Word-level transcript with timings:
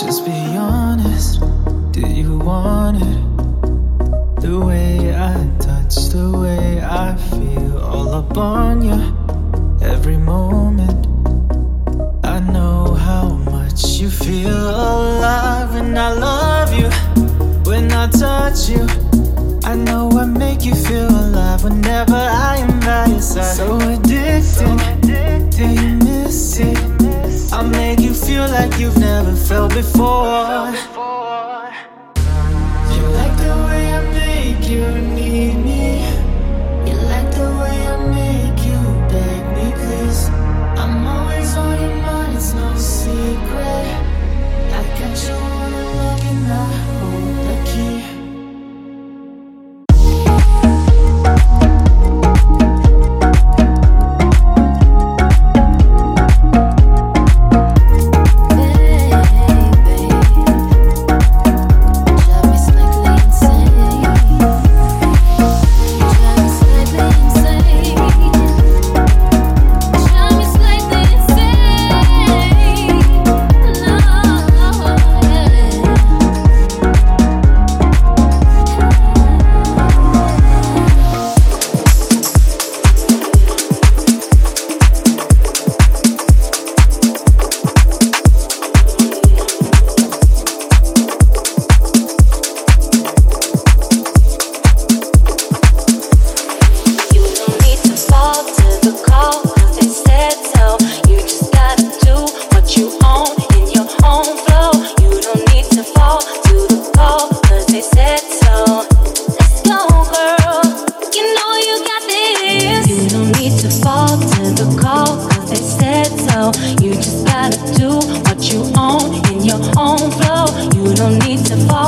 Just 0.00 0.24
be 0.24 0.56
honest, 0.56 1.40
Do 1.90 2.06
you 2.06 2.38
want 2.38 2.98
it? 3.02 4.40
The 4.40 4.56
way 4.64 5.12
I 5.12 5.34
touch, 5.58 6.10
the 6.10 6.30
way 6.38 6.80
I 6.80 7.16
feel, 7.16 7.78
all 7.80 8.14
up 8.14 8.36
on 8.36 8.82
you, 8.82 9.00
every 9.82 10.16
moment. 10.16 11.04
I 12.24 12.38
know 12.38 12.94
how 12.94 13.28
much 13.50 13.98
you 13.98 14.08
feel 14.08 14.70
alive, 14.70 15.74
and 15.74 15.98
I 15.98 16.12
love 16.12 16.72
you 16.72 16.90
when 17.68 17.90
I 17.90 18.06
touch 18.08 18.68
you. 18.68 18.86
I 19.64 19.74
know 19.74 20.10
I 20.12 20.26
make 20.26 20.64
you 20.64 20.76
feel 20.76 21.10
alive 21.10 21.64
whenever 21.64 22.14
I 22.14 22.58
am 22.58 22.78
by 22.78 23.06
your 23.06 23.20
side. 23.20 23.56
So 23.56 23.76
addicting, 23.80 24.42
so 24.42 24.64
addicting. 24.64 25.56
do 25.56 25.82
you 25.82 25.96
miss 25.96 26.60
it? 26.60 26.87
I 27.58 27.62
made 27.62 27.98
you 27.98 28.14
feel 28.14 28.46
like 28.48 28.78
you've 28.78 28.96
never 28.98 29.34
felt 29.34 29.74
before. 29.74 30.97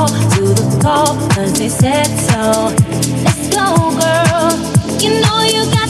call, 0.01 0.29
to 0.31 0.41
the 0.53 0.79
call, 0.81 1.29
cause 1.29 1.53
they 1.59 1.69
said 1.69 2.05
so. 2.05 2.73
Let's 3.23 3.49
go, 3.49 3.91
girl. 3.99 4.99
You 4.99 5.21
know 5.21 5.41
you 5.43 5.71
got. 5.71 5.80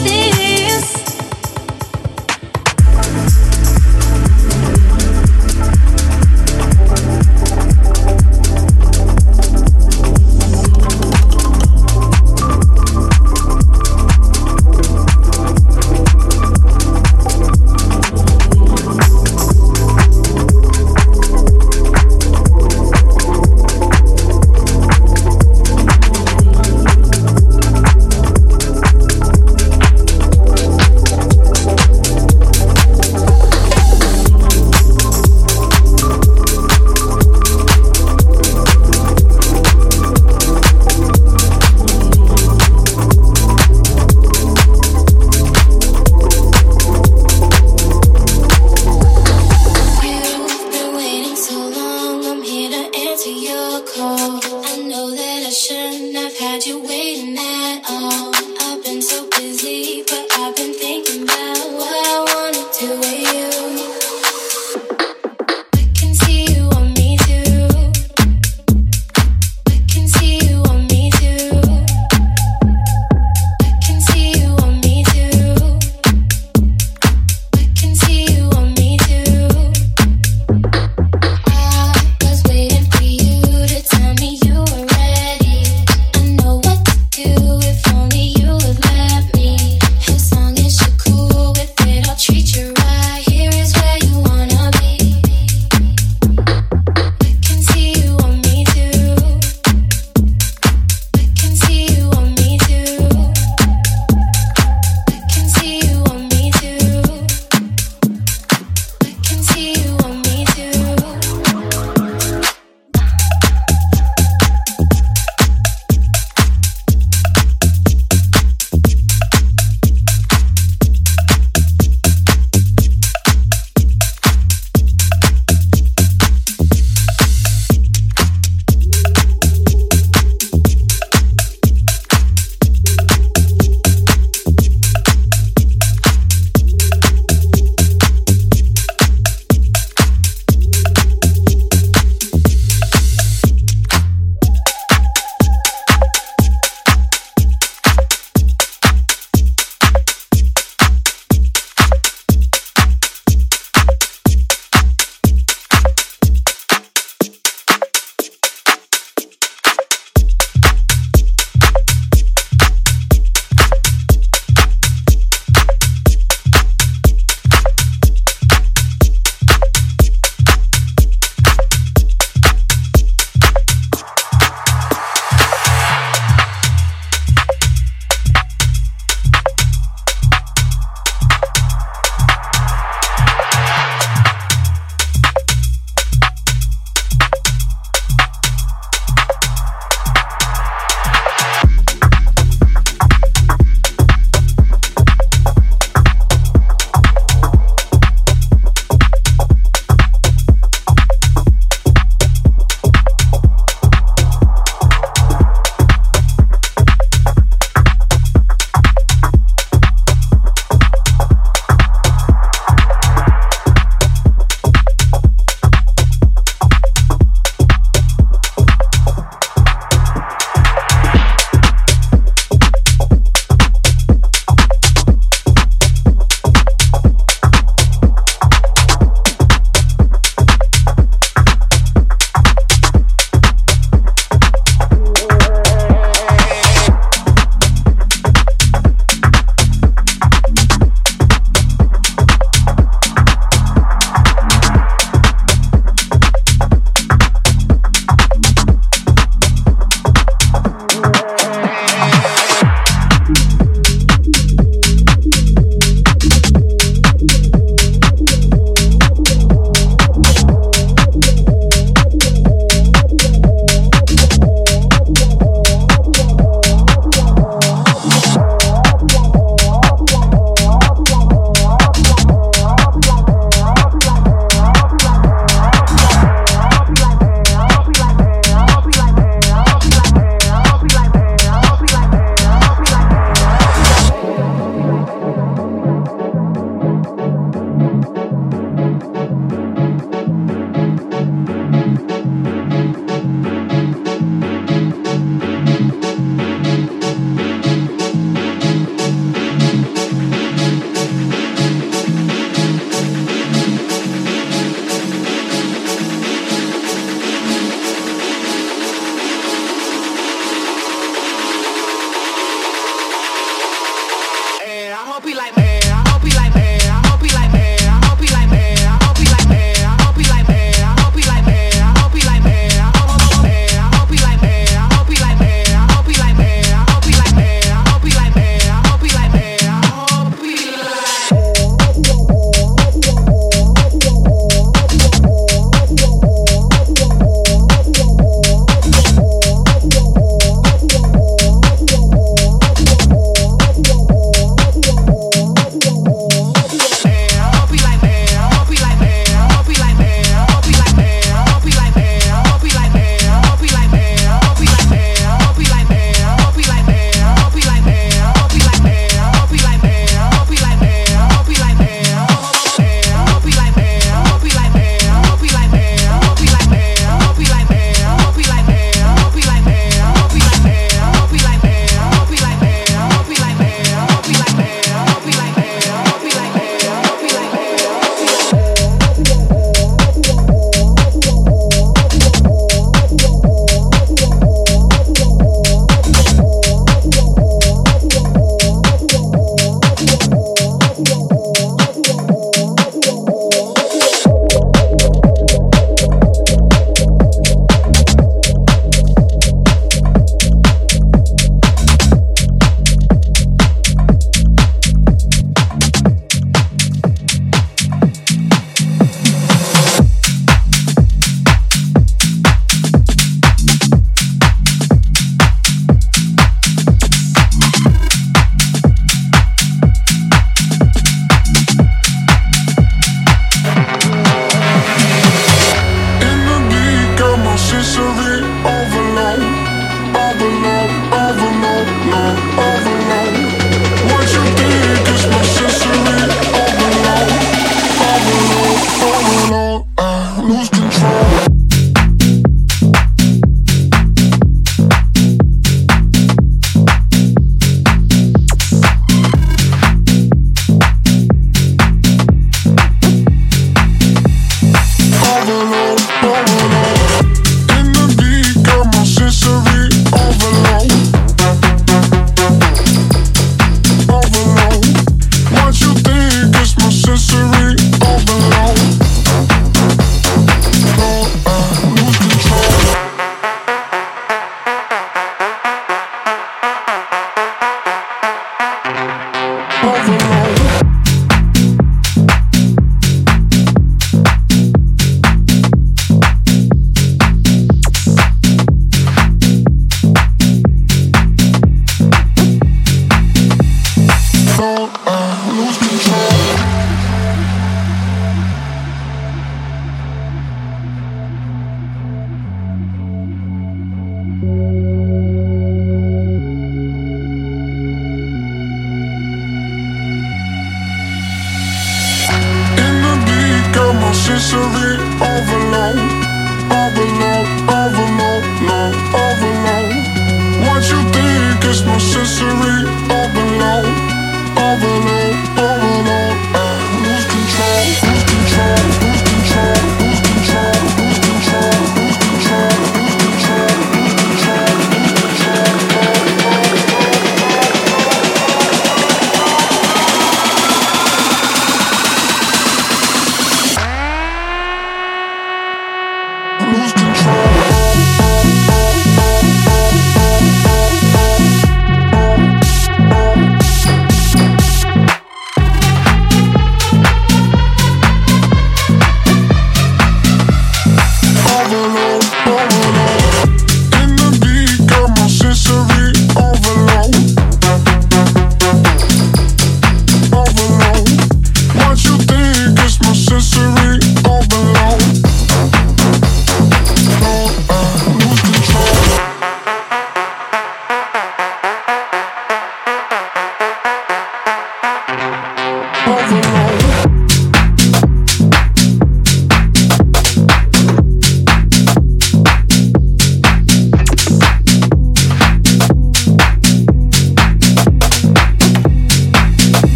Overnight. 478.92 480.61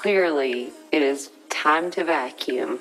Clearly, 0.00 0.70
it 0.90 1.02
is 1.02 1.30
time 1.50 1.90
to 1.90 2.04
vacuum. 2.04 2.78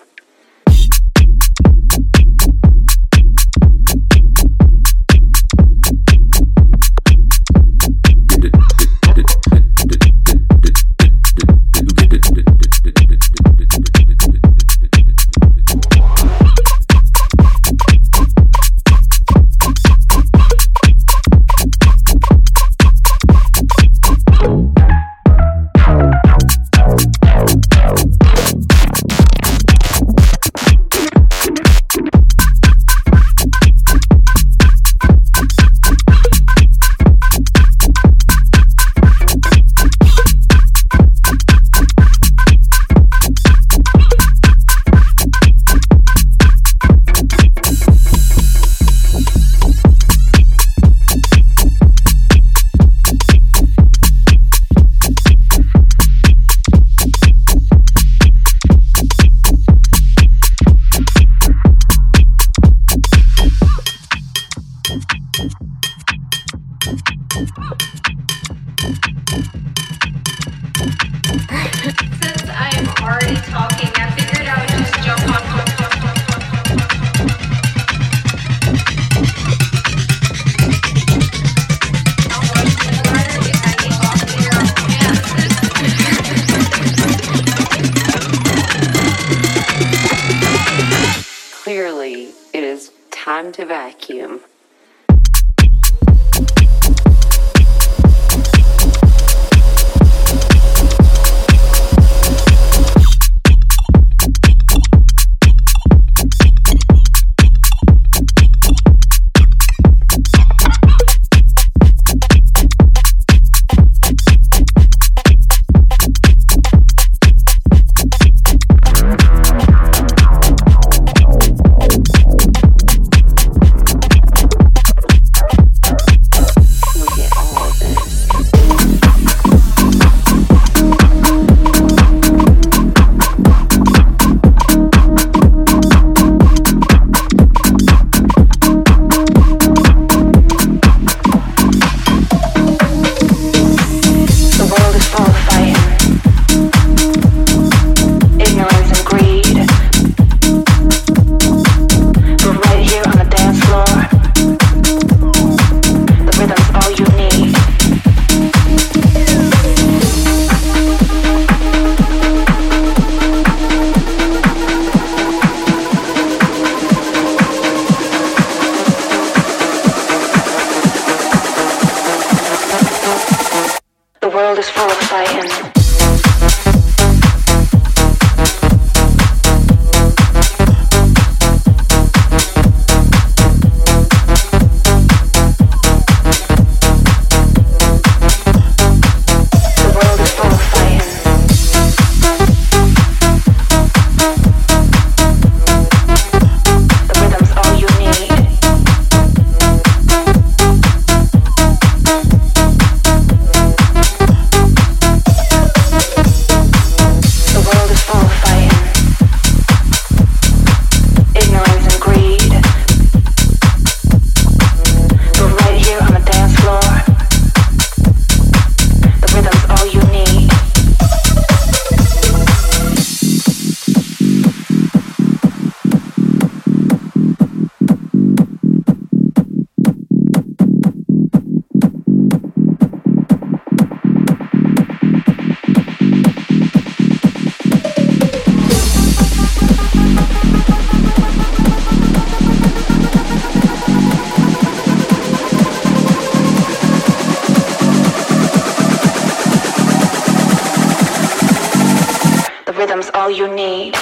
all 253.29 253.35
you 253.35 253.47
need. 253.47 253.93
The 253.93 254.01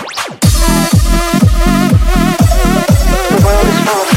world 3.44 3.68
is 3.68 3.80
full 3.86 4.16